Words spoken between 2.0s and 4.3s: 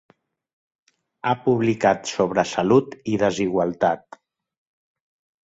sobre salut i desigualtat.